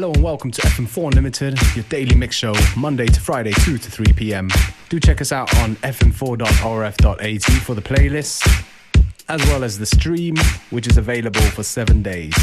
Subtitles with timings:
[0.00, 3.90] Hello and welcome to FM4 Unlimited, your daily mix show, Monday to Friday, 2 to
[3.90, 4.48] 3 p.m.
[4.88, 8.64] Do check us out on fm4.orf.at for the playlist,
[9.28, 10.36] as well as the stream,
[10.70, 12.34] which is available for seven days.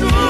[0.00, 0.21] go.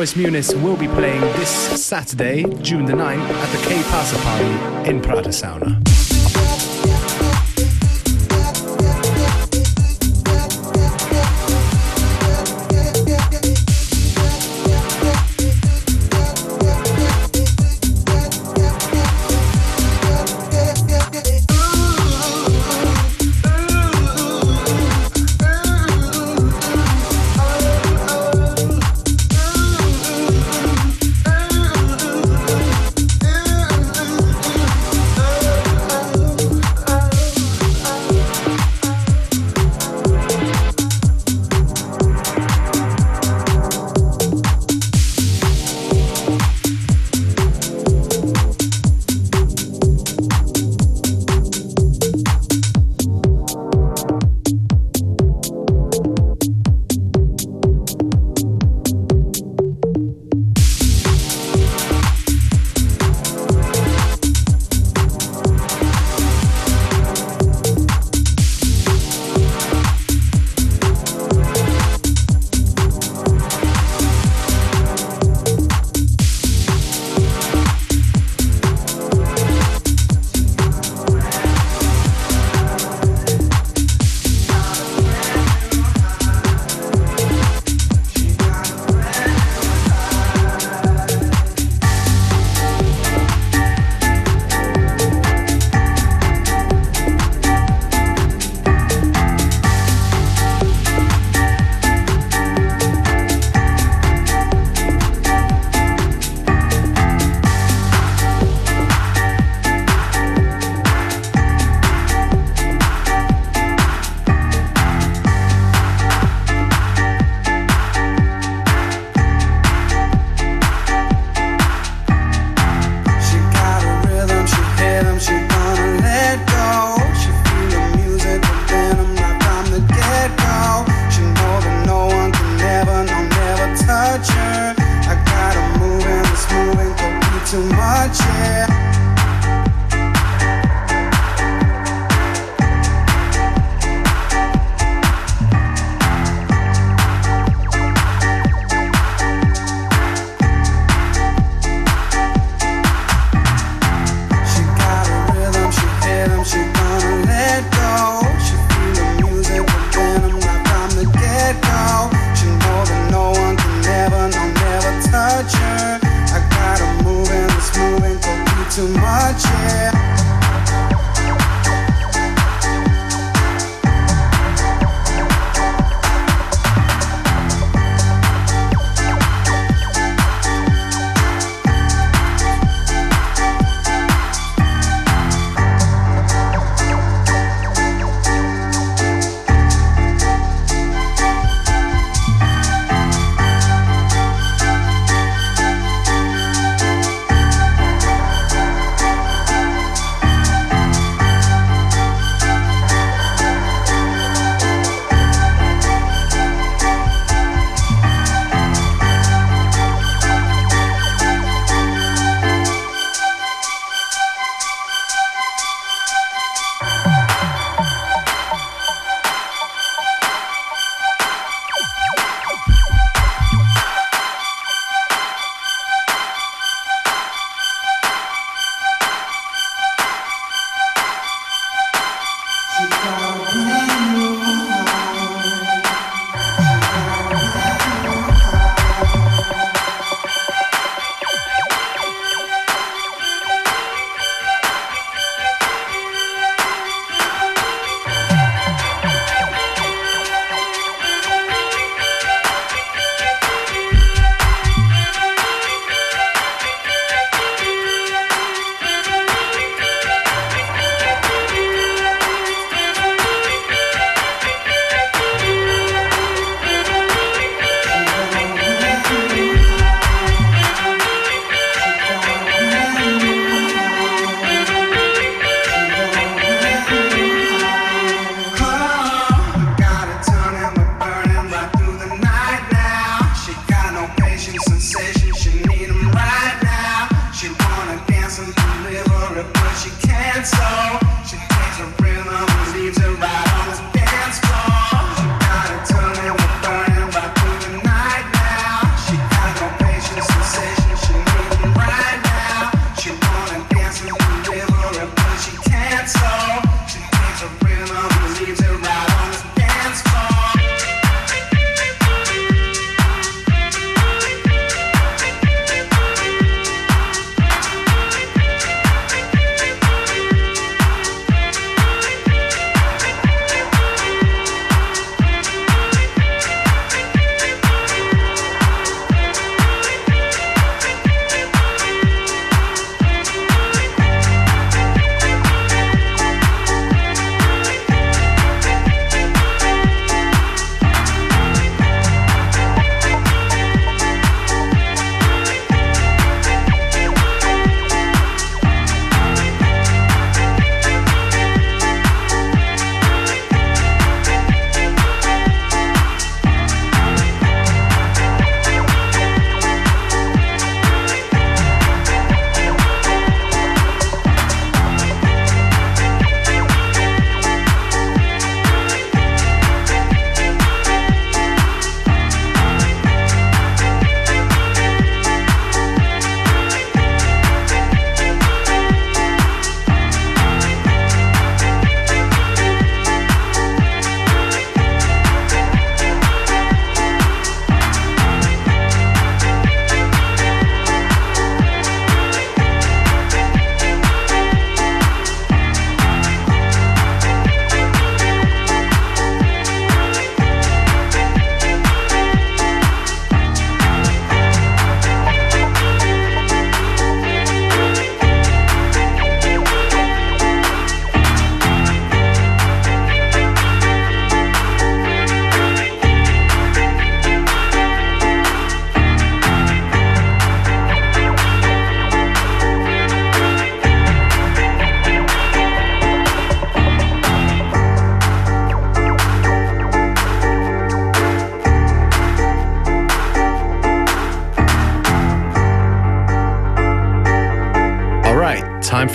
[0.00, 4.88] Joyce Muniz will be playing this Saturday, June the 9th, at the K Pasa Party
[4.88, 5.99] in Pratersauna.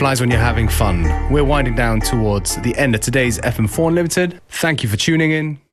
[0.06, 1.02] Flies when you're having fun.
[1.32, 4.40] We're winding down towards the end of today's FM4 Unlimited.
[4.50, 5.58] Thank you for tuning in.